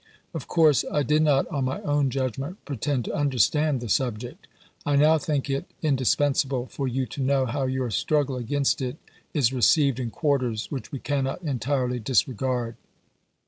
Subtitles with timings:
[0.33, 4.47] Of course I did not on my own judgment pretend to understand the subject.
[4.83, 8.97] I now think it indispensable for you to know how your struggle against it
[9.35, 12.77] is received in quarters which we cannot entirely disregard.